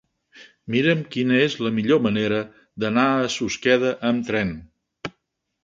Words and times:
Mira'm 0.75 1.03
quina 1.15 1.35
és 1.41 1.57
la 1.65 1.73
millor 1.75 2.01
manera 2.07 2.41
d'anar 2.85 3.05
a 3.19 3.29
Susqueda 3.37 3.95
amb 4.13 4.29
tren. 4.33 4.59